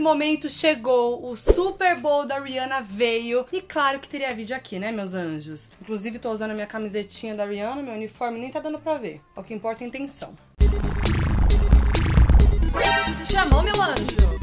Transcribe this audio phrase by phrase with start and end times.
[0.00, 3.46] momento chegou, o Super Bowl da Rihanna veio.
[3.52, 5.68] E claro que teria vídeo aqui, né, meus anjos?
[5.80, 9.20] Inclusive, tô usando a minha camisetinha da Rihanna, meu uniforme nem tá dando pra ver.
[9.36, 10.34] O que importa é a intenção.
[13.30, 14.39] Chamou, meu anjo!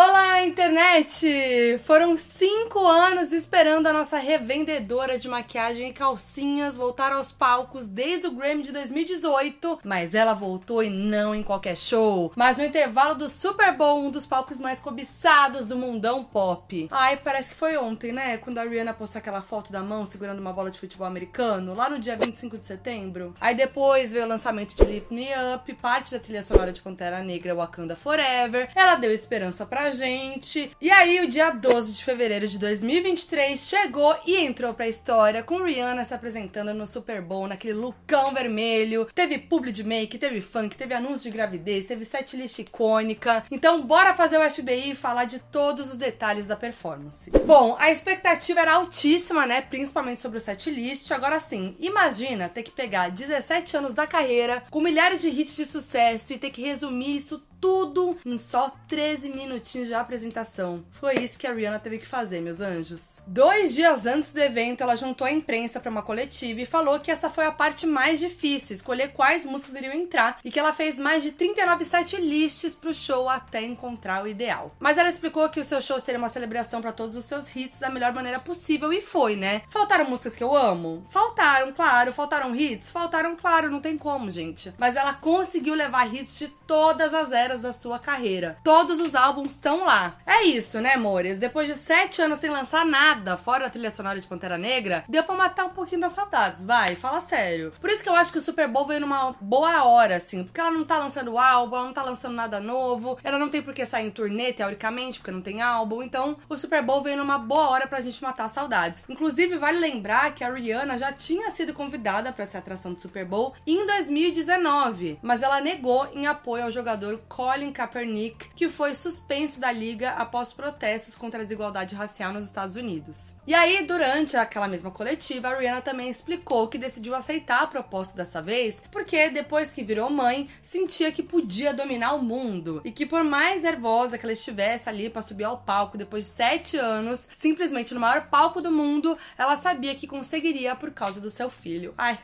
[0.00, 1.80] Olá, internet!
[1.84, 8.28] Foram cinco anos esperando a nossa revendedora de maquiagem e calcinhas voltar aos palcos desde
[8.28, 13.16] o Grammy de 2018, mas ela voltou e não em qualquer show, mas no intervalo
[13.16, 16.86] do Super Bowl, um dos palcos mais cobiçados do mundão pop.
[16.92, 18.36] Ai, parece que foi ontem, né?
[18.36, 21.90] Quando a Rihanna postou aquela foto da mão segurando uma bola de futebol americano, lá
[21.90, 23.34] no dia 25 de setembro.
[23.40, 27.20] Aí depois veio o lançamento de Lift Me Up, parte da trilha sonora de Pantera
[27.20, 28.70] Negra Wakanda Forever.
[28.76, 30.70] Ela deu esperança pra gente.
[30.80, 35.62] E aí, o dia 12 de fevereiro de 2023 chegou e entrou pra história com
[35.62, 39.06] Rihanna se apresentando no Super Bowl, naquele lookão vermelho.
[39.14, 43.44] Teve publi de make, teve funk, teve anúncio de gravidez, teve setlist icônica.
[43.50, 47.30] Então, bora fazer o FBI e falar de todos os detalhes da performance.
[47.46, 49.60] Bom, a expectativa era altíssima, né?
[49.60, 51.10] Principalmente sobre o setlist.
[51.10, 55.64] Agora sim, imagina ter que pegar 17 anos da carreira, com milhares de hits de
[55.64, 60.84] sucesso e ter que resumir isso tudo em só 13 minutinhos de apresentação.
[60.92, 63.18] Foi isso que a Rihanna teve que fazer, meus anjos.
[63.26, 67.10] Dois dias antes do evento, ela juntou a imprensa para uma coletiva e falou que
[67.10, 70.98] essa foi a parte mais difícil, escolher quais músicas iriam entrar, e que ela fez
[70.98, 74.74] mais de 39 set lists pro show até encontrar o ideal.
[74.78, 77.78] Mas ela explicou que o seu show seria uma celebração para todos os seus hits
[77.78, 79.62] da melhor maneira possível e foi, né?
[79.68, 81.06] Faltaram músicas que eu amo?
[81.10, 82.12] Faltaram, claro.
[82.12, 82.90] Faltaram hits?
[82.90, 84.72] Faltaram, claro, não tem como, gente.
[84.78, 88.58] Mas ela conseguiu levar hits de todas as eras eras da sua carreira.
[88.62, 90.16] Todos os álbuns estão lá.
[90.26, 91.38] É isso, né, amores?
[91.38, 95.24] Depois de sete anos sem lançar nada, fora a trilha sonora de Pantera Negra, deu
[95.24, 97.72] pra matar um pouquinho das saudades, vai, fala sério.
[97.80, 100.60] Por isso que eu acho que o Super Bowl veio numa boa hora, assim, porque
[100.60, 103.72] ela não tá lançando álbum, ela não tá lançando nada novo, ela não tem por
[103.72, 107.38] que sair em turnê, teoricamente, porque não tem álbum, então o Super Bowl veio numa
[107.38, 109.02] boa hora pra gente matar saudades.
[109.08, 113.24] Inclusive, vale lembrar que a Rihanna já tinha sido convidada para essa atração do Super
[113.24, 119.60] Bowl em 2019, mas ela negou em apoio ao jogador Colin Kaepernick, que foi suspenso
[119.60, 123.36] da liga após protestos contra a desigualdade racial nos Estados Unidos.
[123.46, 128.16] E aí, durante aquela mesma coletiva, a Rihanna também explicou que decidiu aceitar a proposta
[128.16, 133.06] dessa vez, porque depois que virou mãe, sentia que podia dominar o mundo e que
[133.06, 137.28] por mais nervosa que ela estivesse ali para subir ao palco depois de sete anos,
[137.38, 141.94] simplesmente no maior palco do mundo, ela sabia que conseguiria por causa do seu filho.
[141.96, 142.18] Ai,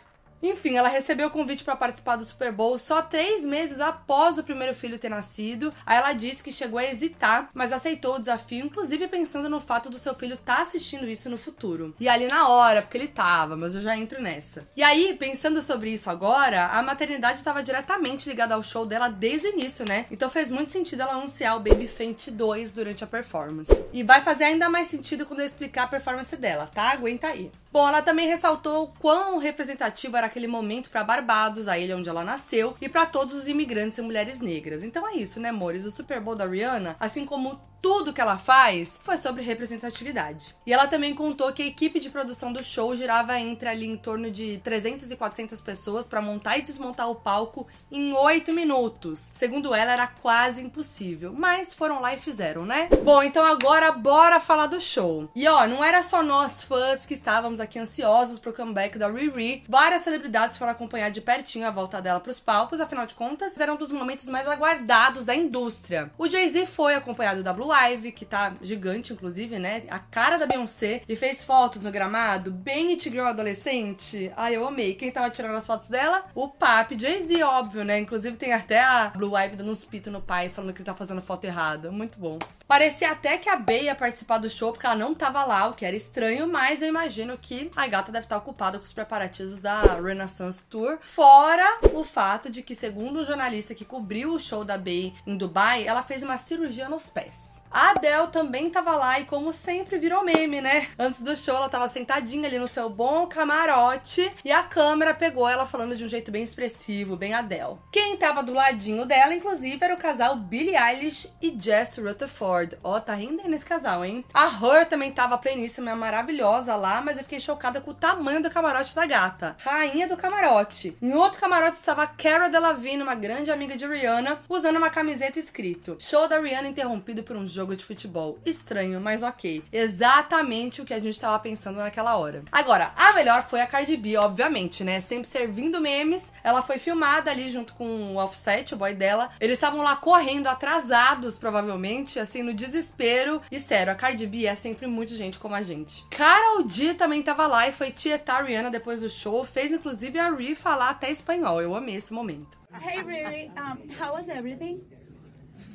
[0.49, 4.43] enfim, ela recebeu o convite para participar do Super Bowl só três meses após o
[4.43, 5.73] primeiro filho ter nascido.
[5.87, 9.91] Aí ela disse que chegou a hesitar, mas aceitou o desafio, inclusive pensando no fato
[9.91, 11.95] do seu filho estar tá assistindo isso no futuro.
[11.99, 14.67] E ali na hora, porque ele tava, mas eu já entro nessa.
[14.77, 19.49] E aí, pensando sobre isso agora, a maternidade estava diretamente ligada ao show dela desde
[19.49, 20.07] o início, né?
[20.11, 23.73] Então fez muito sentido ela anunciar o Baby Fenty 2 durante a performance.
[23.93, 26.91] E vai fazer ainda mais sentido quando eu explicar a performance dela, tá?
[26.91, 27.51] Aguenta aí.
[27.75, 32.23] Bom, ela também ressaltou quão representativo era aquele momento para Barbados, a ilha onde ela
[32.23, 34.85] nasceu, e para todos os imigrantes e mulheres negras.
[34.85, 35.85] Então é isso, né, amores?
[35.85, 40.57] O Super Bowl da Rihanna, assim como tudo que ela faz foi sobre representatividade.
[40.65, 43.95] E ela também contou que a equipe de produção do show girava entre ali em
[43.95, 49.27] torno de 300 e 400 pessoas para montar e desmontar o palco em 8 minutos.
[49.35, 52.89] Segundo ela, era quase impossível, mas foram lá e fizeram, né?
[53.03, 55.29] Bom, então agora bora falar do show.
[55.35, 59.65] E ó, não era só nós fãs que estávamos aqui ansiosos pro comeback da Riri.
[59.69, 63.73] Várias celebridades foram acompanhar de pertinho a volta dela pros palcos, afinal de contas, era
[63.73, 66.11] um dos momentos mais aguardados da indústria.
[66.19, 69.85] O Jay-Z foi acompanhado da Blue Live, que tá gigante, inclusive, né?
[69.91, 71.03] A cara da Beyoncé.
[71.09, 74.33] E fez fotos no gramado, bem it girl adolescente.
[74.37, 74.95] Ai, eu amei.
[74.95, 76.25] Quem tava tirando as fotos dela?
[76.35, 77.99] O papi Jay-Z, óbvio, né?
[77.99, 80.95] Inclusive tem até a Blue Ivy dando uns pitos no pai, falando que ele tá
[80.95, 81.91] fazendo foto errada.
[81.91, 82.39] Muito bom.
[82.67, 85.75] Parecia até que a Bey ia participar do show, porque ela não tava lá, o
[85.75, 89.59] que era estranho, mas eu imagino que a gata deve estar ocupada com os preparativos
[89.59, 90.99] da Renaissance Tour.
[91.03, 95.37] Fora o fato de que, segundo o jornalista que cobriu o show da Bey em
[95.37, 97.54] Dubai, ela fez uma cirurgia nos pés.
[97.75, 100.87] A Adele também tava lá e, como sempre, virou meme, né?
[100.97, 105.49] Antes do show, ela tava sentadinha ali no seu bom camarote e a câmera pegou
[105.49, 107.79] ela falando de um jeito bem expressivo, bem Adele.
[107.91, 112.79] Quem tava do ladinho dela, inclusive, era o casal Billie Eilish e Jess Rutherford.
[112.81, 114.25] Ó, oh, tá rendendo esse casal, hein?
[114.33, 118.51] A Her também tava pleníssima, maravilhosa lá, mas eu fiquei chocada com o tamanho do
[118.51, 119.57] camarote da gata.
[119.59, 120.97] Rainha do camarote.
[121.03, 125.97] Em outro camarote estava Cara Delevingne, uma grande amiga de Rihanna, usando uma camiseta escrito:
[125.99, 128.39] Show da Rihanna interrompido por um jogo jogo de futebol.
[128.45, 129.65] Estranho, mas ok.
[129.73, 132.45] Exatamente o que a gente tava pensando naquela hora.
[132.53, 135.01] Agora, a melhor foi a Cardi B, obviamente, né?
[135.01, 136.33] Sempre servindo memes.
[136.45, 139.31] Ela foi filmada ali junto com o Offset, o boy dela.
[139.41, 143.41] Eles estavam lá correndo, atrasados, provavelmente, assim, no desespero.
[143.51, 146.05] E sério, a Cardi B é sempre muito gente como a gente.
[146.11, 149.43] Carol D também tava lá e foi tietar Rihanna depois do show.
[149.45, 151.63] Fez inclusive a Ri falar até espanhol.
[151.63, 152.59] Eu amei esse momento.
[152.75, 154.83] Hey Riri, um, how was everything?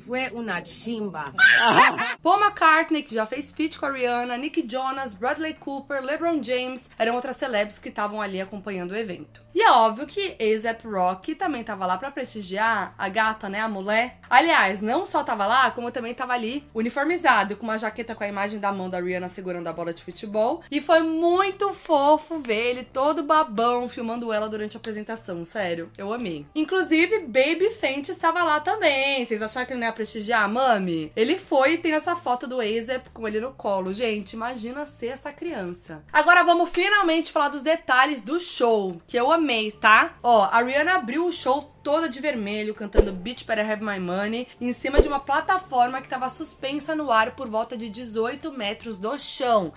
[0.06, 1.32] Fue una chimba.
[2.22, 6.90] Paul McCartney, que já fez feat com a Rihanna, Nick Jonas, Bradley Cooper, LeBron James,
[6.98, 9.40] eram outras celebs que estavam ali acompanhando o evento.
[9.54, 13.68] E é óbvio que A$AP Rocky também tava lá para prestigiar a gata, né, a
[13.68, 14.18] mulher.
[14.28, 18.28] Aliás, não só tava lá, como também tava ali uniformizado, com uma jaqueta com a
[18.28, 20.62] imagem da mão da Rihanna segurando a bola de futebol.
[20.70, 26.12] E foi muito fofo ver ele todo babão filmando ela durante a apresentação, sério, eu
[26.12, 26.46] amei.
[26.54, 29.24] Inclusive, Baby Fenty estava lá também.
[29.24, 31.12] Vocês acharam que ele não ia prestigiar a Mami?
[31.14, 33.92] Ele foi e tem essa foto do A$AP com ele no colo.
[33.92, 36.02] Gente, imagina ser essa criança.
[36.10, 40.14] Agora vamos finalmente falar dos detalhes do show, que eu amei, tá?
[40.22, 44.48] Ó, a Rihanna abriu o show toda de vermelho, cantando Bitch Better Have My Money,
[44.58, 48.96] em cima de uma plataforma que estava suspensa no ar por volta de 18 metros
[48.96, 49.70] do chão.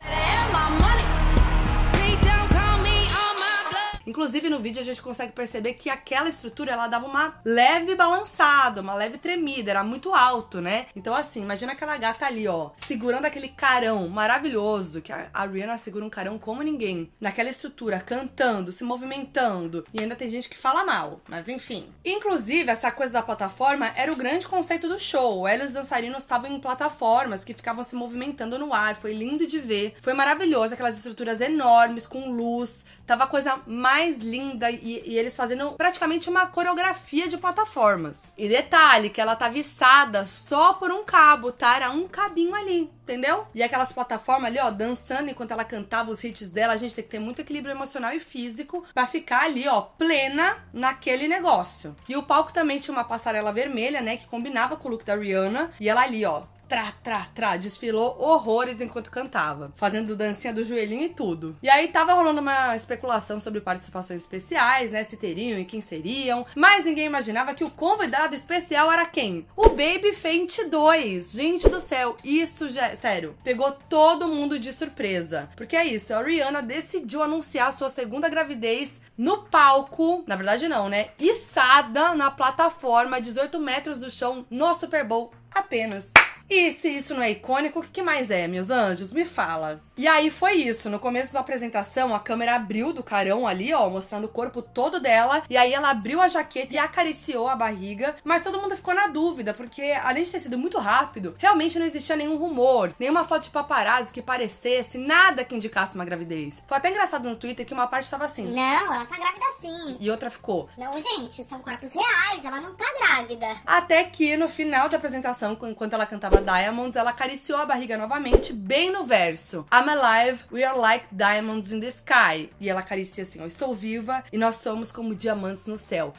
[4.05, 8.81] Inclusive no vídeo a gente consegue perceber que aquela estrutura ela dava uma leve balançada,
[8.81, 10.87] uma leve tremida, era muito alto, né?
[10.95, 16.05] Então assim, imagina aquela gata ali, ó, segurando aquele carão maravilhoso, que a Rihanna segura
[16.05, 20.83] um carão como ninguém, naquela estrutura, cantando, se movimentando, e ainda tem gente que fala
[20.83, 21.89] mal, mas enfim.
[22.03, 25.47] Inclusive, essa coisa da plataforma era o grande conceito do show.
[25.47, 29.47] Ela e os dançarinos estavam em plataformas que ficavam se movimentando no ar, foi lindo
[29.47, 35.03] de ver, foi maravilhoso, aquelas estruturas enormes com luz, tava a coisa mais linda e,
[35.05, 38.19] e, eles fazendo praticamente uma coreografia de plataformas.
[38.37, 41.75] E detalhe, que ela tava içada só por um cabo, tá?
[41.75, 43.47] Era um cabinho ali, entendeu?
[43.53, 47.03] E aquelas plataformas ali, ó, dançando enquanto ela cantava os hits dela, a gente tem
[47.03, 51.95] que ter muito equilíbrio emocional e físico para ficar ali, ó, plena naquele negócio.
[52.07, 55.15] E o palco também tinha uma passarela vermelha, né, que combinava com o look da
[55.15, 60.65] Rihanna, e ela ali, ó, trá, trá, trá, desfilou horrores enquanto cantava, fazendo dancinha do
[60.65, 61.55] joelhinho e tudo.
[61.61, 66.43] E aí tava rolando uma especulação sobre participações especiais, né, se teriam e quem seriam,
[66.55, 69.45] mas ninguém imaginava que o convidado especial era quem?
[69.55, 71.31] O Baby Fenty 2.
[71.31, 75.51] Gente do céu, isso já, sério, pegou todo mundo de surpresa.
[75.55, 80.89] Porque é isso, a Rihanna decidiu anunciar sua segunda gravidez no palco, na verdade não,
[80.89, 81.09] né?
[81.19, 86.22] Içada na plataforma 18 metros do chão no Super Bowl apenas.
[86.49, 89.11] E se isso não é icônico, o que mais é, meus anjos?
[89.11, 89.81] Me fala.
[89.95, 90.89] E aí foi isso.
[90.89, 94.99] No começo da apresentação, a câmera abriu do carão ali, ó, mostrando o corpo todo
[94.99, 95.43] dela.
[95.49, 98.15] E aí ela abriu a jaqueta e acariciou a barriga.
[98.23, 101.85] Mas todo mundo ficou na dúvida, porque além de ter sido muito rápido, realmente não
[101.85, 106.61] existia nenhum rumor, nenhuma foto de paparazzi que parecesse, nada que indicasse uma gravidez.
[106.67, 108.45] Foi até engraçado no Twitter que uma parte estava assim.
[108.47, 109.97] Não, ela tá grávida sim.
[109.99, 110.69] E outra ficou.
[110.77, 113.47] Não, gente, são corpos reais, ela não tá grávida.
[113.65, 118.53] Até que no final da apresentação, enquanto ela cantava Diamonds, ela acariciou a barriga novamente,
[118.53, 119.65] bem no verso.
[119.71, 122.49] I'm alive, we are like diamonds in the sky.
[122.59, 126.13] E ela acaricia assim, ó, estou viva e nós somos como diamantes no céu.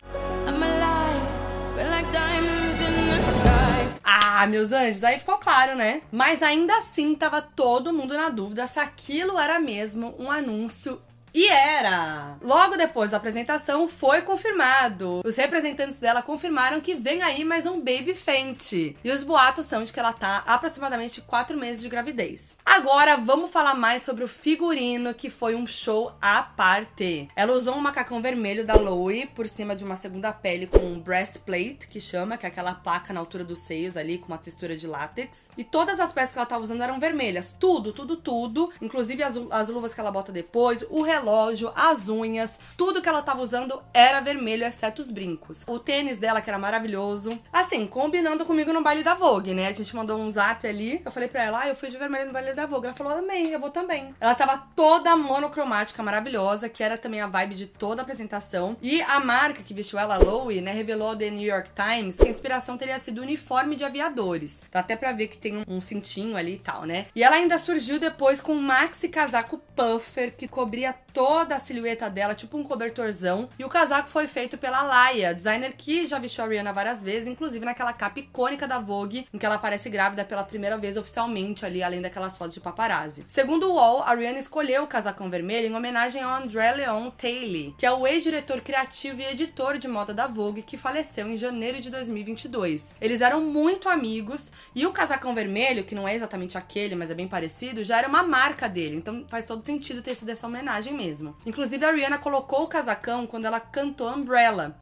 [0.46, 4.00] I'm alive, we're like diamonds in the sky.
[4.05, 6.02] Ah, meus anjos, aí ficou claro, né?
[6.11, 11.00] Mas ainda assim tava todo mundo na dúvida se aquilo era mesmo um anúncio
[11.34, 12.36] e era!
[12.40, 15.20] Logo depois da apresentação, foi confirmado.
[15.25, 18.96] Os representantes dela confirmaram que vem aí mais um Baby Fenty.
[19.02, 22.56] E os boatos são de que ela tá aproximadamente 4 meses de gravidez.
[22.64, 27.28] Agora, vamos falar mais sobre o figurino, que foi um show à parte.
[27.35, 31.00] Ela usou um macacão vermelho da Loe por cima de uma segunda pele com um
[31.00, 34.76] breastplate, que chama, que é aquela placa na altura dos seios ali, com uma textura
[34.76, 35.49] de látex.
[35.59, 37.52] E todas as peças que ela tava usando eram vermelhas.
[37.59, 38.73] Tudo, tudo, tudo.
[38.80, 43.09] Inclusive as, as luvas que ela bota depois, o relógio relógio, as unhas, tudo que
[43.09, 45.62] ela tava usando era vermelho, exceto os brincos.
[45.66, 47.40] O tênis dela, que era maravilhoso.
[47.50, 49.69] Assim, combinando comigo no baile da Vogue, né?
[49.69, 51.00] A gente mandou um zap ali.
[51.04, 52.87] Eu falei pra ela, ah, eu fui de vermelho no baile da Vogue.
[52.87, 54.14] Ela falou, amém, eu vou também.
[54.21, 58.76] Ela tava toda monocromática, maravilhosa, que era também a vibe de toda a apresentação.
[58.83, 62.26] E a marca que vestiu ela, Lowe, né, revelou ao The New York Times que
[62.26, 64.61] a inspiração teria sido uniforme de aviadores.
[64.71, 67.07] Dá até pra ver que tem um cintinho ali e tal, né?
[67.14, 72.11] E ela ainda surgiu depois com um maxi casaco puffer que cobria toda a silhueta
[72.11, 73.49] dela, tipo um cobertorzão.
[73.56, 77.28] E o casaco foi feito pela Laia, designer que já vestiu a Rihanna várias vezes,
[77.28, 81.64] inclusive naquela capa icônica da Vogue, em que ela aparece grávida pela primeira vez oficialmente
[81.64, 83.25] ali, além daquelas fotos de paparazzi.
[83.28, 87.73] Segundo o UOL, a Rihanna escolheu o casacão vermelho em homenagem ao André Leon Taylor,
[87.78, 91.80] que é o ex-diretor criativo e editor de moda da Vogue, que faleceu em janeiro
[91.80, 92.92] de 2022.
[93.00, 97.14] Eles eram muito amigos e o casacão vermelho, que não é exatamente aquele, mas é
[97.14, 100.92] bem parecido, já era uma marca dele, então faz todo sentido ter sido essa homenagem
[100.92, 101.03] mesmo.
[101.44, 104.76] Inclusive, a Rihanna colocou o casacão quando ela cantou Umbrella.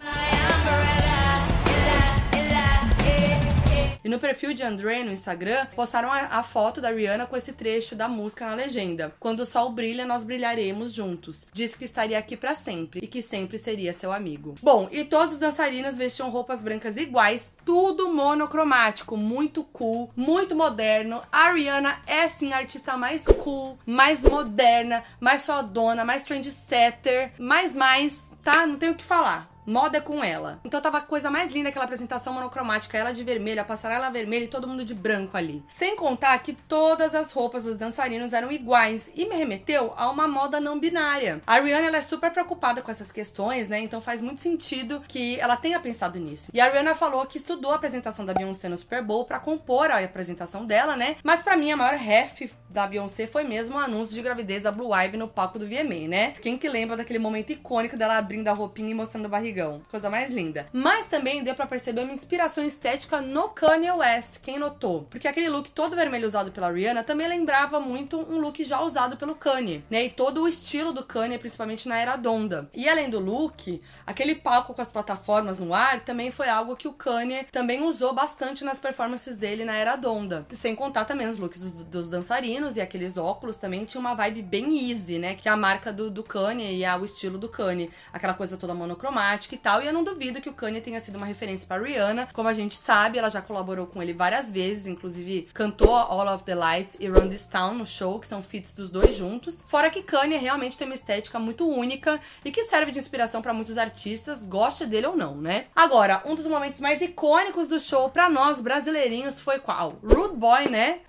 [4.05, 7.53] E no perfil de André no Instagram, postaram a, a, foto da Rihanna com esse
[7.53, 9.15] trecho da música na legenda.
[9.21, 11.47] Quando o sol brilha, nós brilharemos juntos.
[11.53, 14.57] Disse que estaria aqui para sempre e que sempre seria seu amigo.
[14.63, 21.23] Bom, e todos os dançarinos vestiam roupas brancas iguais, tudo monocromático, muito cool, muito moderno.
[21.31, 27.75] A Rihanna é sim a artista mais cool, mais moderna, mais fodona, mais trendsetter, mais
[27.75, 28.67] mais, tá?
[28.67, 29.52] Não tenho o que falar.
[29.67, 30.61] Moda com ela.
[30.65, 34.45] Então tava a coisa mais linda aquela apresentação monocromática, ela de vermelho, a passarela vermelha
[34.45, 35.63] e todo mundo de branco ali.
[35.71, 40.27] Sem contar que todas as roupas dos dançarinos eram iguais e me remeteu a uma
[40.27, 41.41] moda não binária.
[41.47, 43.79] A Rihanna ela é super preocupada com essas questões, né?
[43.79, 46.51] Então faz muito sentido que ela tenha pensado nisso.
[46.53, 49.91] E a Rihanna falou que estudou a apresentação da Beyoncé no Super Bowl para compor
[49.91, 51.17] a apresentação dela, né?
[51.23, 54.73] Mas para mim a maior ref da Beyoncé foi mesmo o anúncio de gravidez da
[54.73, 56.31] Blue Ivy no palco do VMA, né?
[56.43, 59.52] Quem que lembra daquele momento icônico dela abrindo a roupinha e mostrando o barrigão?
[59.53, 59.83] Barrigão.
[59.91, 60.67] Coisa mais linda.
[60.73, 65.07] Mas também deu para perceber uma inspiração estética no Kanye West, quem notou?
[65.11, 69.17] Porque aquele look todo vermelho usado pela Rihanna também lembrava muito um look já usado
[69.17, 70.05] pelo Kanye, né?
[70.05, 72.69] E todo o estilo do Kanye, principalmente na era Donda.
[72.73, 76.89] E além do look, aquele palco com as plataformas no ar também foi algo que
[76.89, 80.47] o Kanye também usou bastante nas performances dele na era Donda.
[80.55, 84.43] Sem contar também os looks dos, dos dançarinos e aqueles óculos também tinha uma vibe
[84.43, 85.35] bem easy, né?
[85.35, 87.91] Que é a marca do, do Kanye e é o estilo do Kanye.
[88.13, 89.83] Aquela coisa toda monocromática e tal.
[89.83, 92.29] E eu não duvido que o Kanye tenha sido uma referência para Rihanna.
[92.33, 96.45] Como a gente sabe, ela já colaborou com ele várias vezes, inclusive cantou All of
[96.45, 99.63] the Lights e Run This Town no show, que são feats dos dois juntos.
[99.67, 103.53] Fora que Kanye realmente tem uma estética muito única e que serve de inspiração para
[103.55, 105.67] muitos artistas, goste dele ou não, né?
[105.75, 109.99] Agora, um dos momentos mais icônicos do show para nós brasileirinhos foi qual?
[110.03, 111.01] Rude Boy, né?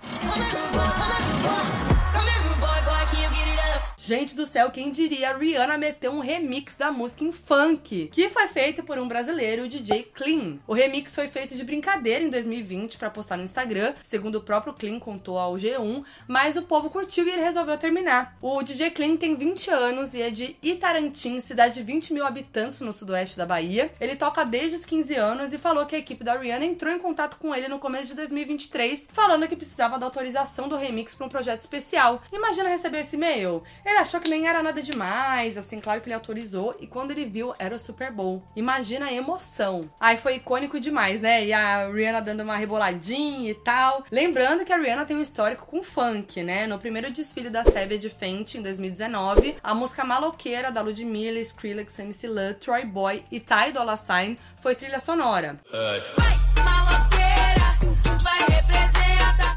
[4.05, 8.27] Gente do céu, quem diria a Rihanna meteu um remix da música em funk, que
[8.27, 10.57] foi feito por um brasileiro, o DJ Clean.
[10.67, 14.73] O remix foi feito de brincadeira em 2020 para postar no Instagram, segundo o próprio
[14.73, 18.35] Clean contou ao G1, mas o povo curtiu e ele resolveu terminar.
[18.41, 22.81] O DJ Clean tem 20 anos e é de Itarantim, cidade de 20 mil habitantes
[22.81, 23.89] no sudoeste da Bahia.
[24.01, 26.99] Ele toca desde os 15 anos e falou que a equipe da Rihanna entrou em
[26.99, 31.25] contato com ele no começo de 2023, falando que precisava da autorização do remix para
[31.25, 32.21] um projeto especial.
[32.33, 33.63] Imagina receber esse e-mail.
[33.97, 36.75] Achou que nem era nada demais, assim, claro que ele autorizou.
[36.79, 38.43] E quando ele viu, era o Super Bowl.
[38.55, 39.89] Imagina a emoção.
[39.99, 41.45] Aí foi icônico demais, né?
[41.45, 44.03] E a Rihanna dando uma reboladinha e tal.
[44.11, 46.67] Lembrando que a Rihanna tem um histórico com funk, né?
[46.67, 52.27] No primeiro desfile da Savage Fenty, em 2019, a música maloqueira da Ludmilla, Skrillex, MC
[52.27, 55.59] Love, Troy Boy e Ty Dolla Sign foi trilha sonora.
[55.71, 56.42] Vai,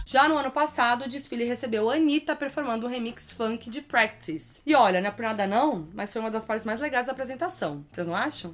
[0.08, 4.62] Já no ano passado, o desfile recebeu Anitta performando um remix funk de Practice.
[4.64, 7.12] E olha, não é por nada não, mas foi uma das partes mais legais da
[7.12, 7.84] apresentação.
[7.92, 8.52] Vocês não acham?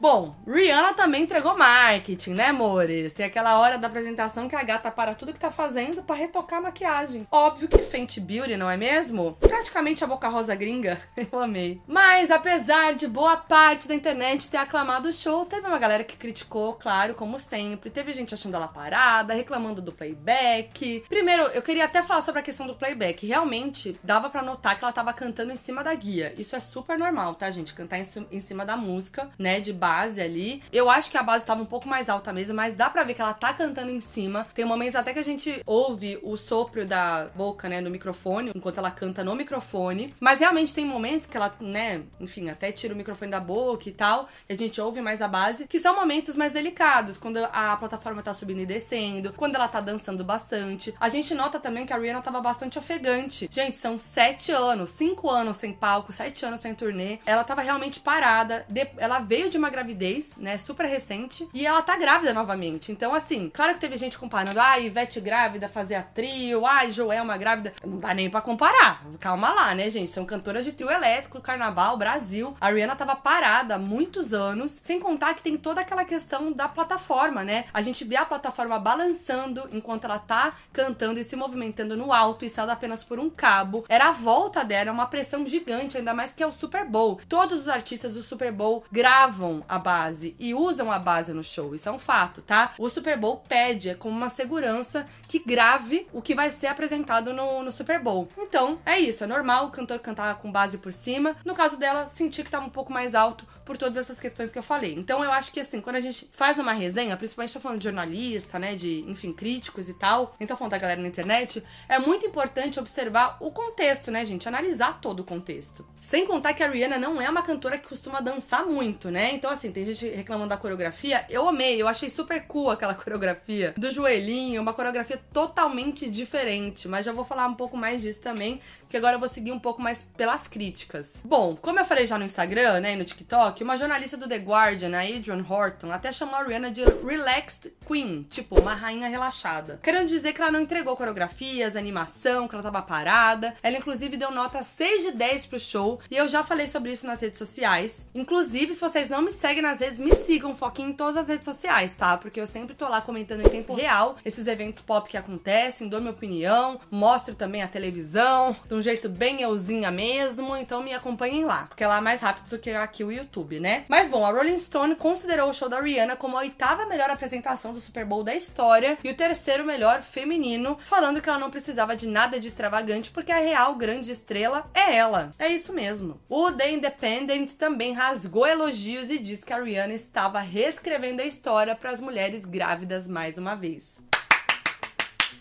[0.00, 3.12] Bom, Rihanna também entregou marketing, né, amores?
[3.12, 6.58] Tem aquela hora da apresentação que a gata para tudo que tá fazendo para retocar
[6.58, 7.26] a maquiagem.
[7.30, 9.36] Óbvio que Fenty Beauty, não é mesmo?
[9.38, 10.98] Praticamente a boca rosa gringa.
[11.30, 11.82] Eu amei.
[11.86, 16.16] Mas, apesar de boa parte da internet ter aclamado o show, teve uma galera que
[16.16, 17.90] criticou, claro, como sempre.
[17.90, 21.04] Teve gente achando ela parada, reclamando do playback.
[21.10, 23.26] Primeiro, eu queria até falar sobre a questão do playback.
[23.26, 26.34] Realmente, dava para notar que ela tava cantando em cima da guia.
[26.38, 27.74] Isso é super normal, tá, gente?
[27.74, 30.62] Cantar em cima da música, né, de base ali.
[30.72, 33.14] Eu acho que a base tava um pouco mais alta mesmo, mas dá pra ver
[33.14, 34.46] que ela tá cantando em cima.
[34.54, 38.78] Tem momentos até que a gente ouve o sopro da boca, né, no microfone, enquanto
[38.78, 40.14] ela canta no microfone.
[40.20, 43.92] Mas realmente tem momentos que ela, né, enfim, até tira o microfone da boca e
[43.92, 47.76] tal, e a gente ouve mais a base, que são momentos mais delicados, quando a
[47.76, 50.94] plataforma tá subindo e descendo, quando ela tá dançando bastante.
[51.00, 53.48] A gente nota também que a Rihanna tava bastante ofegante.
[53.50, 57.18] Gente, são sete anos, cinco anos sem palco, sete anos sem turnê.
[57.26, 58.66] Ela tava realmente parada.
[58.96, 60.58] Ela veio de uma gravidez, né?
[60.58, 61.48] Super recente.
[61.54, 62.92] E ela tá grávida novamente.
[62.92, 64.60] Então, assim, claro que teve gente comparando.
[64.60, 66.66] Ah, Ivete grávida fazia trio.
[66.66, 67.72] Ah, Joelma grávida.
[67.84, 69.04] Não dá nem pra comparar.
[69.18, 70.12] Calma lá, né, gente?
[70.12, 72.54] São cantoras de trio elétrico, carnaval, Brasil.
[72.60, 74.80] A Rihanna tava parada há muitos anos.
[74.84, 77.64] Sem contar que tem toda aquela questão da plataforma, né?
[77.72, 82.44] A gente vê a plataforma balançando enquanto ela tá cantando e se movimentando no alto,
[82.44, 83.84] e saindo apenas por um cabo.
[83.88, 87.20] Era a volta dela, uma pressão gigante, ainda mais que é o Super Bowl.
[87.28, 91.74] Todos os artistas do Super Bowl gravam a base e usam a base no show.
[91.76, 92.74] Isso é um fato, tá?
[92.76, 97.32] O Super Bowl pede, é como uma segurança que grave o que vai ser apresentado
[97.32, 98.28] no, no Super Bowl.
[98.36, 99.22] Então, é isso.
[99.22, 101.36] É normal o cantor cantar com base por cima.
[101.44, 104.58] No caso dela, sentir que tá um pouco mais alto por todas essas questões que
[104.58, 104.92] eu falei.
[104.98, 107.84] Então, eu acho que, assim, quando a gente faz uma resenha, principalmente tá falando de
[107.84, 112.26] jornalista, né, de, enfim, críticos e tal, então falando da galera na internet, é muito
[112.26, 114.48] importante observar o contexto, né, gente?
[114.48, 115.86] Analisar todo o contexto.
[116.00, 119.34] Sem contar que a Rihanna não é uma cantora que costuma dançar muito, né?
[119.34, 121.24] Então, assim, tem gente reclamando da coreografia.
[121.30, 126.88] Eu amei, eu achei super cool aquela coreografia do joelhinho, uma coreografia totalmente diferente.
[126.88, 129.58] Mas já vou falar um pouco mais disso também, que agora eu vou seguir um
[129.58, 131.14] pouco mais pelas críticas.
[131.24, 134.36] Bom, como eu falei já no Instagram, né, e no TikTok, uma jornalista do The
[134.36, 139.78] Guardian, a Adrian Horton, até chamou a Rihanna de Relaxed Queen, tipo, uma rainha relaxada.
[139.82, 143.54] Querendo dizer que ela não entregou coreografias, animação, que ela tava parada.
[143.62, 147.06] Ela, inclusive, deu nota 6 de 10 pro show, e eu já falei sobre isso
[147.06, 148.06] nas redes sociais.
[148.12, 151.44] Inclusive, se vocês não me seguem nas redes, me sigam, foquem em todas as redes
[151.44, 152.16] sociais, tá?
[152.16, 156.00] Porque eu sempre tô lá comentando em tempo real esses eventos pop que acontecem, dou
[156.00, 161.44] minha opinião, mostro também a televisão, de um jeito bem euzinha mesmo, então me acompanhem
[161.44, 163.84] lá, porque lá é mais rápido do que aqui o YouTube, né?
[163.88, 167.74] Mas bom, a Rolling Stone considerou o show da Rihanna como a oitava melhor apresentação
[167.74, 171.94] do Super Bowl da história e o terceiro melhor feminino, falando que ela não precisava
[171.94, 175.30] de nada de extravagante porque a real grande estrela é ela.
[175.38, 176.18] É isso mesmo.
[176.26, 181.76] O The Independent também rasgou elogios e disse que a Rihanna estava reescrevendo a história
[181.76, 184.09] para as mulheres grávidas mais uma vez.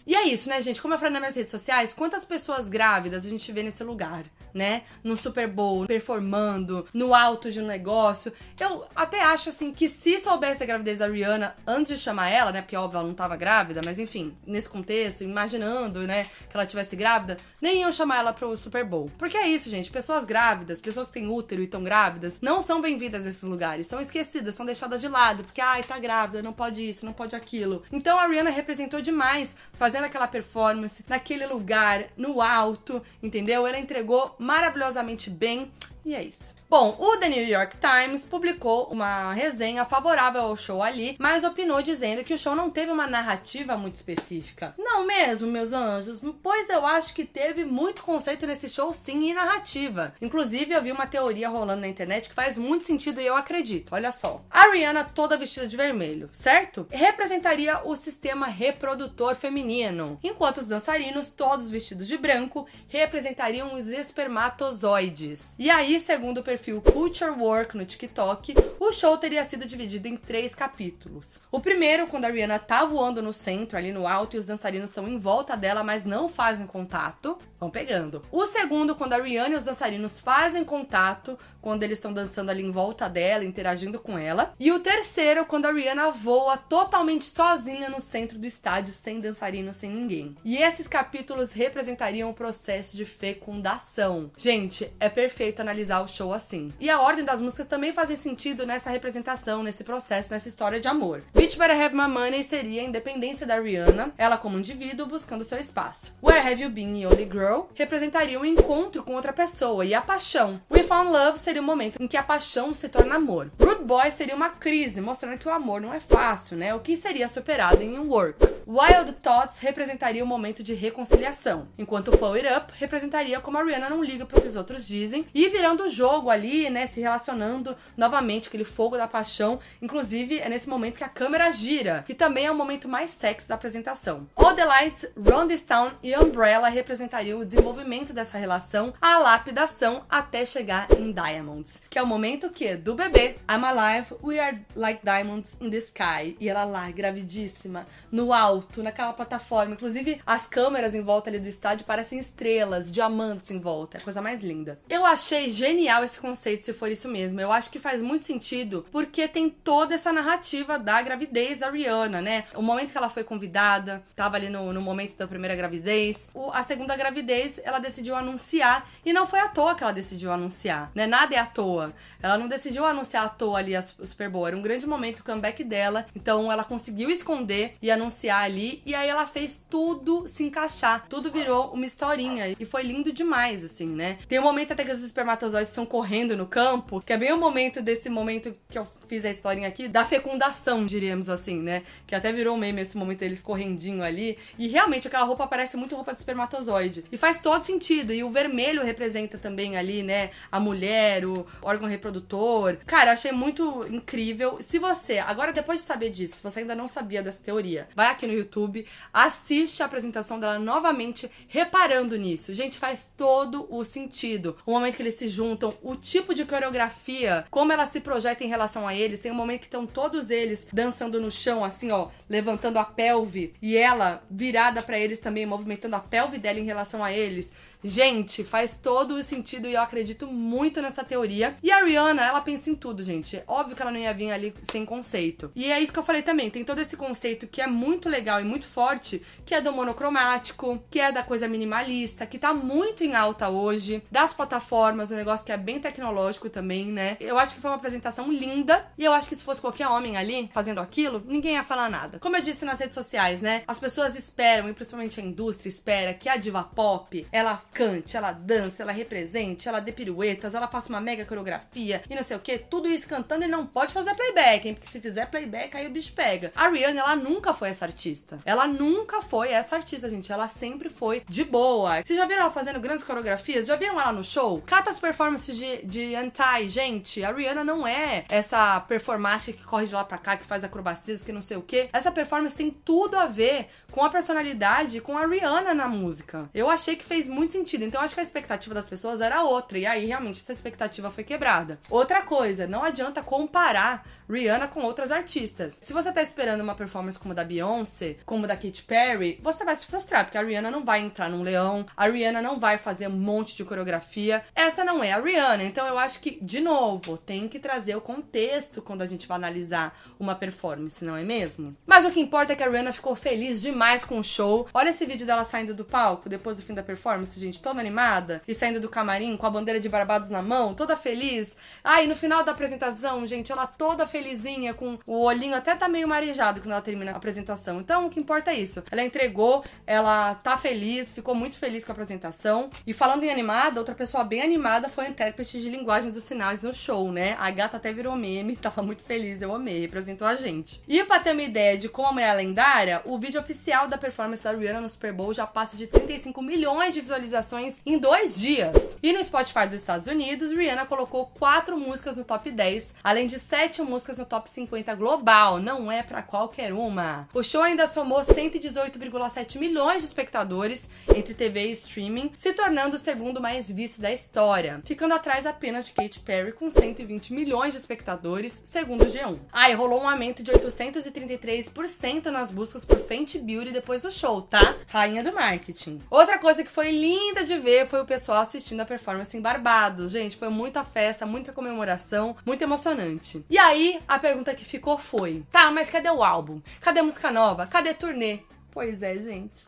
[0.10, 0.82] E é isso, né, gente?
[0.82, 4.24] Como eu falei nas minhas redes sociais, quantas pessoas grávidas a gente vê nesse lugar,
[4.54, 4.84] né?
[5.04, 8.32] No Super Bowl, performando, no alto de um negócio.
[8.60, 12.52] Eu até acho, assim, que se soubesse a gravidez da Rihanna antes de chamar ela,
[12.52, 12.62] né?
[12.62, 16.96] Porque, óbvio, ela não tava grávida, mas enfim, nesse contexto, imaginando, né, que ela tivesse
[16.96, 19.12] grávida, nem iam chamar ela pro Super Bowl.
[19.18, 19.92] Porque é isso, gente.
[19.92, 23.88] Pessoas grávidas, pessoas que têm útero e estão grávidas, não são bem-vindas nesses lugares.
[23.88, 25.44] São esquecidas, são deixadas de lado.
[25.44, 27.84] Porque, ai, tá grávida, não pode isso, não pode aquilo.
[27.92, 33.66] Então a Rihanna representou demais, fazendo aquela performance, naquele lugar, no alto, entendeu?
[33.66, 35.72] Ela entregou maravilhosamente bem.
[36.04, 36.59] E é isso.
[36.70, 41.82] Bom, o The New York Times publicou uma resenha favorável ao show ali, mas opinou
[41.82, 44.76] dizendo que o show não teve uma narrativa muito específica.
[44.78, 49.34] Não mesmo, meus anjos, pois eu acho que teve muito conceito nesse show sim e
[49.34, 50.14] narrativa.
[50.22, 53.96] Inclusive, eu vi uma teoria rolando na internet que faz muito sentido e eu acredito.
[53.96, 54.40] Olha só.
[54.52, 56.86] A Rihanna toda vestida de vermelho, certo?
[56.92, 65.56] Representaria o sistema reprodutor feminino, enquanto os dançarinos, todos vestidos de branco, representariam os espermatozoides.
[65.58, 70.18] E aí, segundo o perfil Culture Work no TikTok, o show teria sido dividido em
[70.18, 71.40] três capítulos.
[71.52, 74.90] O primeiro, quando a Rihanna tá voando no centro, ali no alto, e os dançarinos
[74.90, 78.24] estão em volta dela, mas não fazem contato, vão pegando.
[78.32, 82.64] O segundo, quando a Rihanna e os dançarinos fazem contato, quando eles estão dançando ali
[82.64, 84.54] em volta dela, interagindo com ela.
[84.60, 89.74] E o terceiro, quando a Rihanna voa totalmente sozinha no centro do estádio, sem dançarino,
[89.74, 90.36] sem ninguém.
[90.44, 94.32] E esses capítulos representariam o processo de fecundação.
[94.38, 96.49] Gente, é perfeito analisar o show assim.
[96.80, 100.88] E a ordem das músicas também fazem sentido nessa representação, nesse processo, nessa história de
[100.88, 101.22] amor.
[101.34, 105.60] Bitch Better Have My Money seria a independência da Rihanna, ela como indivíduo buscando seu
[105.60, 106.14] espaço.
[106.24, 110.02] Where Have You Been e Only Girl representaria um encontro com outra pessoa e a
[110.02, 110.60] paixão.
[110.72, 113.52] We Found Love seria o momento em que a paixão se torna amor.
[113.62, 116.74] Rude Boy seria uma crise, mostrando que o amor não é fácil, né?
[116.74, 118.50] O que seria superado em um work.
[118.68, 124.04] Wild Thoughts representaria o momento de reconciliação, enquanto It Up representaria como a Rihanna não
[124.04, 126.39] liga pro que os outros dizem e virando o jogo ali,
[126.70, 129.60] né, se relacionando novamente, aquele fogo da paixão.
[129.82, 133.48] Inclusive, é nesse momento que a câmera gira, que também é o momento mais sexy
[133.48, 134.28] da apresentação.
[134.36, 140.04] All the Lights, Run This Town e Umbrella representariam o desenvolvimento dessa relação, a lapidação
[140.10, 144.60] até chegar em Diamonds, que é o momento que do bebê, I'm alive, we are
[144.76, 149.74] like diamonds in the sky, e ela lá, gravidíssima, no alto, naquela plataforma.
[149.74, 154.04] Inclusive, as câmeras em volta ali do estádio parecem estrelas, diamantes em volta, é a
[154.04, 154.80] coisa mais linda.
[154.90, 157.40] Eu achei genial esse preconceito se for isso mesmo.
[157.42, 162.22] Eu acho que faz muito sentido, porque tem toda essa narrativa da gravidez da Rihanna,
[162.22, 162.46] né?
[162.56, 166.28] O momento que ela foi convidada, tava ali no, no momento da primeira gravidez.
[166.34, 170.32] O, a segunda gravidez, ela decidiu anunciar, e não foi à toa que ela decidiu
[170.32, 171.08] anunciar, né?
[171.08, 171.94] Nada é à toa.
[172.22, 175.24] Ela não decidiu anunciar à toa ali a Super Bowl, era um grande momento o
[175.24, 180.44] comeback dela, então ela conseguiu esconder e anunciar ali, e aí ela fez tudo se
[180.44, 184.18] encaixar, tudo virou uma historinha, e foi lindo demais, assim, né?
[184.28, 187.38] Tem um momento até que os espermatozoides estão correndo no campo, que é bem o
[187.38, 191.84] momento desse momento que eu fiz a historinha aqui, da fecundação, diríamos assim, né?
[192.06, 194.38] Que até virou um meme esse momento deles correndinho ali.
[194.58, 197.04] E realmente aquela roupa parece muito roupa de espermatozoide.
[197.12, 198.14] E faz todo sentido.
[198.14, 200.30] E o vermelho representa também ali, né?
[200.52, 202.78] A mulher, o órgão reprodutor.
[202.86, 204.60] Cara, achei muito incrível.
[204.62, 208.08] Se você, agora depois de saber disso, se você ainda não sabia dessa teoria, vai
[208.08, 212.54] aqui no YouTube, assiste a apresentação dela novamente, reparando nisso.
[212.54, 214.56] Gente, faz todo o sentido.
[214.68, 218.48] O momento que eles se juntam, o tipo de coreografia, como ela se projeta em
[218.48, 219.20] relação a eles.
[219.20, 223.54] Tem um momento que estão todos eles dançando no chão, assim, ó, levantando a pelve,
[223.62, 227.52] e ela virada para eles também, movimentando a pelve dela em relação a eles.
[227.84, 231.56] Gente, faz todo o sentido e eu acredito muito nessa teoria.
[231.64, 233.42] E a Rihanna, ela pensa em tudo, gente.
[233.48, 235.52] Óbvio que ela não ia vir ali sem conceito.
[235.56, 236.50] E é isso que eu falei também.
[236.50, 240.84] Tem todo esse conceito que é muito legal e muito forte, que é do monocromático,
[240.90, 245.46] que é da coisa minimalista, que tá muito em alta hoje, das plataformas, um negócio
[245.46, 247.16] que é bem tecnológico também, né?
[247.20, 250.18] Eu acho que foi uma apresentação linda e eu acho que se fosse qualquer homem
[250.18, 252.20] ali fazendo aquilo, ninguém ia falar nada.
[252.20, 253.64] Como eu disse nas redes sociais, né?
[253.66, 258.32] As pessoas esperam, e principalmente a indústria espera, que a diva pop, ela cante, ela
[258.32, 262.40] dança, ela represente, ela dê piruetas, ela faça uma mega coreografia e não sei o
[262.40, 264.74] que, tudo isso cantando e não pode fazer playback, hein?
[264.74, 266.52] Porque se fizer playback, aí o bicho pega.
[266.56, 268.38] A Rihanna, ela nunca foi essa artista.
[268.46, 270.32] Ela nunca foi essa artista, gente.
[270.32, 272.02] Ela sempre foi de boa.
[272.04, 273.68] Vocês já viram ela fazendo grandes coreografias?
[273.68, 274.62] Já viram ela no show?
[274.66, 277.24] Cata as performances de, de Anti, gente.
[277.24, 281.24] A Rihanna não é essa performática que corre de lá pra cá, que faz acrobacias,
[281.24, 281.90] que não sei o que.
[281.94, 286.50] Essa performance tem tudo a ver com a personalidade, com a Rihanna na música.
[286.54, 287.84] Eu achei que fez muito sentido.
[287.84, 289.78] Então acho que a expectativa das pessoas era outra.
[289.78, 291.80] E aí realmente essa expectativa foi quebrada.
[291.90, 295.78] Outra coisa, não adianta comparar Rihanna com outras artistas.
[295.82, 299.40] Se você tá esperando uma performance como a da Beyoncé, como a da Katy Perry,
[299.42, 302.60] você vai se frustrar, porque a Rihanna não vai entrar num leão, a Rihanna não
[302.60, 304.44] vai fazer um monte de coreografia.
[304.54, 305.64] Essa não é a Rihanna.
[305.64, 309.38] Então eu acho que, de novo, tem que trazer o contexto quando a gente vai
[309.38, 311.72] analisar uma performance, não é mesmo?
[311.86, 314.68] Mas o que importa é que a Rihanna ficou feliz demais com o show.
[314.74, 318.42] Olha esse vídeo dela saindo do palco depois do fim da performance, gente, toda animada
[318.48, 321.56] e saindo do camarim com a bandeira de Barbados na mão, toda feliz.
[321.84, 326.08] Ah, no final da apresentação, gente, ela toda felizinha, com o olhinho até tá meio
[326.08, 327.80] marejado quando ela termina a apresentação.
[327.80, 328.84] Então, o que importa é isso.
[328.92, 332.70] Ela entregou, ela tá feliz, ficou muito feliz com a apresentação.
[332.86, 336.62] E falando em animada, outra pessoa bem animada foi a intérprete de linguagem dos sinais
[336.62, 337.38] no show, né?
[337.40, 340.82] A gata até virou meme, tava muito feliz, eu amei, representou a gente.
[340.88, 343.98] E pra ter uma ideia de como a mulher é lendária, o vídeo oficial da
[343.98, 348.36] performance da Rihanna no Super Bowl já passa de 35 milhões de visualizações em dois
[348.36, 348.76] dias.
[349.02, 353.40] E no Spotify dos Estados Unidos, Rihanna colocou quatro músicas no top 10, além de
[353.40, 355.60] sete músicas no top 50 global.
[355.60, 357.28] Não é para qualquer uma.
[357.34, 363.00] O show ainda somou 118,7 milhões de espectadores entre TV e streaming, se tornando o
[363.00, 367.80] segundo mais visto da história, ficando atrás apenas de Katy Perry com 120 milhões de
[367.80, 369.38] espectadores, segundo o G1.
[369.52, 374.42] Ah, e rolou um aumento de 833% nas buscas por Fenty Beauty depois do show,
[374.42, 374.76] tá?
[374.88, 376.02] Rainha do marketing.
[376.10, 380.12] Outra coisa que foi linda de ver foi o pessoal assistindo a performance em Barbados.
[380.12, 383.44] Gente, foi muita festa, muita comemoração, muito emocionante.
[383.50, 386.62] E aí, a pergunta que ficou foi: tá, mas cadê o álbum?
[386.82, 387.66] Cadê música nova?
[387.66, 388.40] Cadê turnê?
[388.72, 389.68] Pois é, gente.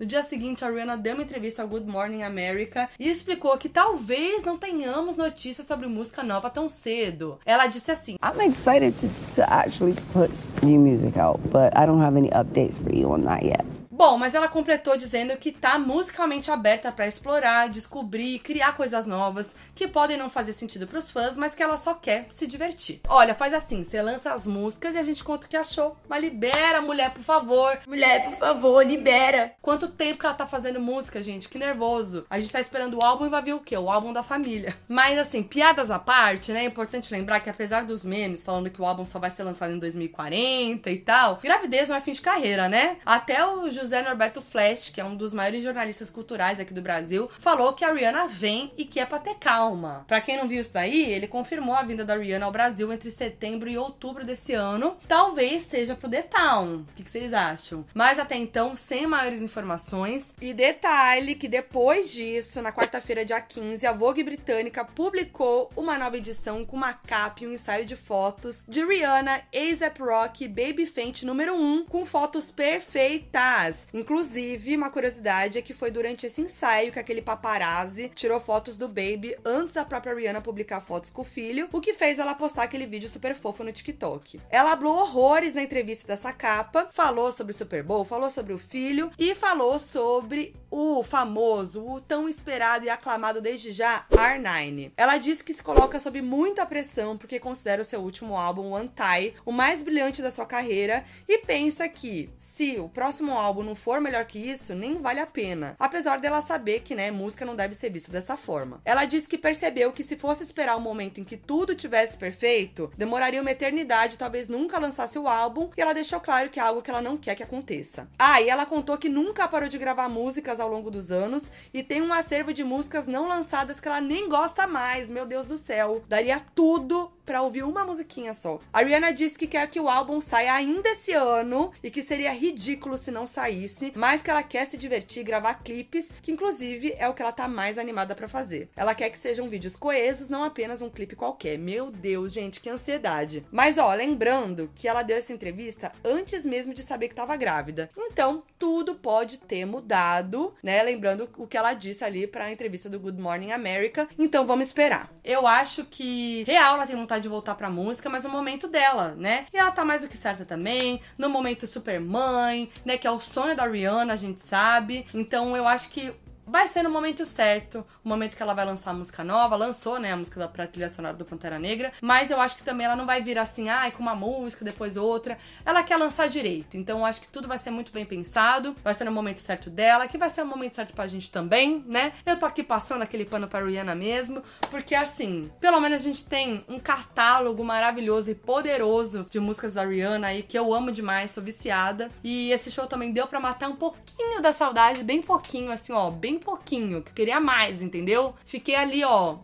[0.00, 3.68] No dia seguinte, a Rihanna deu uma entrevista ao Good Morning America e explicou que
[3.68, 7.38] talvez não tenhamos notícias sobre música nova tão cedo.
[7.44, 10.30] Ela disse assim: I'm excited to, to actually put
[10.62, 13.79] new music out, but I don't have any updates for you on that yet.
[14.00, 19.54] Bom, mas ela completou dizendo que tá musicalmente aberta para explorar, descobrir, criar coisas novas
[19.74, 23.02] que podem não fazer sentido pros fãs, mas que ela só quer se divertir.
[23.06, 25.98] Olha, faz assim, você lança as músicas e a gente conta o que achou.
[26.08, 27.78] Mas libera, mulher, por favor.
[27.86, 29.52] Mulher, por favor, libera.
[29.60, 31.50] Quanto tempo que ela tá fazendo música, gente?
[31.50, 32.26] Que nervoso.
[32.30, 33.76] A gente tá esperando o álbum e vai vir o quê?
[33.76, 34.74] O álbum da família.
[34.88, 36.62] Mas assim, piadas à parte, né?
[36.62, 39.74] É importante lembrar que apesar dos memes falando que o álbum só vai ser lançado
[39.74, 42.96] em 2040 e tal, gravidez não é fim de carreira, né?
[43.04, 46.80] Até o José José Norberto Flash, que é um dos maiores jornalistas culturais aqui do
[46.80, 50.04] Brasil, falou que a Rihanna vem e que é pra ter calma.
[50.06, 53.10] Pra quem não viu isso daí, ele confirmou a vinda da Rihanna ao Brasil entre
[53.10, 54.96] setembro e outubro desse ano.
[55.08, 56.84] Talvez seja pro The Town.
[56.88, 57.84] O que, que vocês acham?
[57.92, 60.34] Mas até então, sem maiores informações.
[60.40, 66.16] E detalhe que depois disso, na quarta-feira, dia 15, a Vogue britânica publicou uma nova
[66.16, 71.26] edição com uma capa e um ensaio de fotos de Rihanna, A$AP Rock Baby Fenty
[71.26, 73.79] número 1, com fotos perfeitas.
[73.92, 78.88] Inclusive, uma curiosidade é que foi durante esse ensaio que aquele paparazzi tirou fotos do
[78.88, 82.64] Baby antes da própria Rihanna publicar fotos com o filho, o que fez ela postar
[82.64, 84.40] aquele vídeo super fofo no TikTok.
[84.50, 88.58] Ela hablou horrores na entrevista dessa capa, falou sobre o Super Bowl, falou sobre o
[88.58, 94.92] filho e falou sobre o famoso, o tão esperado e aclamado desde já R9.
[94.96, 98.88] Ela disse que se coloca sob muita pressão porque considera o seu último álbum, One
[98.88, 103.74] Tie, o mais brilhante da sua carreira e pensa que se o próximo álbum não
[103.74, 105.74] for melhor que isso, nem vale a pena.
[105.78, 108.80] Apesar dela saber que, né, música não deve ser vista dessa forma.
[108.84, 112.92] Ela disse que percebeu que se fosse esperar o momento em que tudo tivesse perfeito,
[112.96, 116.82] demoraria uma eternidade, talvez nunca lançasse o álbum, e ela deixou claro que é algo
[116.82, 118.08] que ela não quer que aconteça.
[118.18, 121.82] Ah, e ela contou que nunca parou de gravar músicas ao longo dos anos e
[121.82, 125.08] tem um acervo de músicas não lançadas que ela nem gosta mais.
[125.08, 126.02] Meu Deus do céu.
[126.08, 128.58] Daria tudo pra ouvir uma musiquinha só.
[128.72, 132.32] A Rihanna disse que quer que o álbum saia ainda esse ano e que seria
[132.32, 137.08] ridículo se não saísse, mas que ela quer se divertir, gravar clipes, que inclusive é
[137.08, 138.68] o que ela tá mais animada para fazer.
[138.74, 141.56] Ela quer que sejam vídeos coesos, não apenas um clipe qualquer.
[141.56, 143.46] Meu Deus, gente, que ansiedade.
[143.52, 147.88] Mas ó, lembrando que ela deu essa entrevista antes mesmo de saber que tava grávida.
[147.96, 150.82] Então, tudo pode ter mudado, né?
[150.82, 154.08] Lembrando o que ela disse ali para a entrevista do Good Morning America.
[154.18, 155.08] Então, vamos esperar.
[155.22, 159.14] Eu acho que real ela tem vontade de voltar pra música, mas no momento dela,
[159.16, 159.46] né?
[159.52, 162.98] E ela tá mais do que certa também, no momento super mãe, né?
[162.98, 165.06] Que é o sonho da Rihanna, a gente sabe.
[165.14, 166.12] Então eu acho que
[166.50, 170.00] vai ser no momento certo, o momento que ela vai lançar a música nova, lançou,
[170.00, 172.96] né, a música da pra sonora do Pantera Negra, mas eu acho que também ela
[172.96, 175.38] não vai vir assim, ai, com uma música, depois outra.
[175.64, 176.76] Ela quer lançar direito.
[176.76, 179.70] Então eu acho que tudo vai ser muito bem pensado, vai ser no momento certo
[179.70, 182.12] dela, que vai ser o momento certo pra gente também, né?
[182.26, 186.24] Eu tô aqui passando aquele pano pra Rihanna mesmo, porque assim, pelo menos a gente
[186.26, 191.30] tem um catálogo maravilhoso e poderoso de músicas da Rihanna aí que eu amo demais,
[191.30, 192.10] sou viciada.
[192.24, 196.10] E esse show também deu pra matar um pouquinho da saudade, bem pouquinho, assim, ó,
[196.10, 198.34] bem pouquinho, que eu queria mais, entendeu?
[198.44, 199.38] Fiquei ali, ó,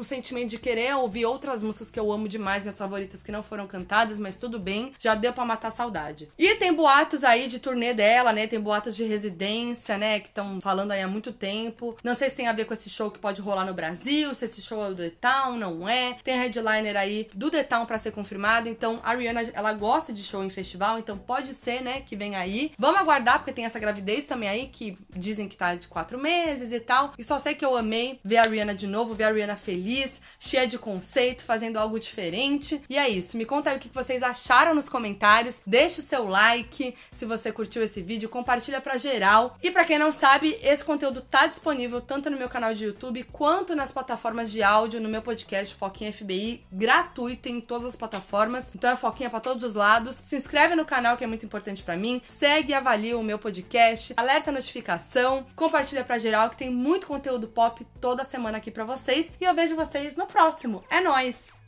[0.00, 3.30] com o sentimento de querer ouvir outras músicas que eu amo demais, minhas favoritas que
[3.30, 6.28] não foram cantadas, mas tudo bem, já deu para matar saudade.
[6.38, 8.46] E tem boatos aí de turnê dela, né?
[8.46, 10.18] Tem boatos de residência, né?
[10.20, 11.98] Que estão falando aí há muito tempo.
[12.02, 14.46] Não sei se tem a ver com esse show que pode rolar no Brasil, se
[14.46, 16.16] esse show é do The Town, não é.
[16.24, 18.70] Tem headliner aí do The Town pra ser confirmado.
[18.70, 22.00] Então a Rihanna, ela gosta de show em festival, então pode ser, né?
[22.00, 22.72] Que vem aí.
[22.78, 26.72] Vamos aguardar, porque tem essa gravidez também aí, que dizem que tá de quatro meses
[26.72, 27.12] e tal.
[27.18, 29.89] E só sei que eu amei ver a Rihanna de novo, ver a Rihanna feliz
[29.90, 32.80] feliz, cheia de conceito, fazendo algo diferente.
[32.88, 33.36] E é isso.
[33.36, 35.58] Me conta aí o que vocês acharam nos comentários.
[35.66, 39.58] Deixa o seu like se você curtiu esse vídeo, compartilha pra geral.
[39.60, 43.24] E pra quem não sabe, esse conteúdo tá disponível tanto no meu canal de YouTube
[43.24, 48.66] quanto nas plataformas de áudio no meu podcast Foquinha FBI, gratuito em todas as plataformas.
[48.74, 50.16] Então é Foquinha para todos os lados.
[50.24, 52.22] Se inscreve no canal que é muito importante para mim.
[52.26, 57.06] Segue e avalia o meu podcast, alerta a notificação, compartilha pra geral que tem muito
[57.06, 59.32] conteúdo pop toda semana aqui para vocês.
[59.40, 60.82] E eu vejo vocês no próximo.
[60.90, 61.59] É nós.